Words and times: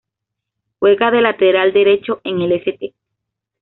Juega 0.79 1.11
de 1.11 1.21
lateral 1.21 1.73
derecho 1.73 2.21
en 2.23 2.41
el 2.41 2.53
St. 2.53 2.95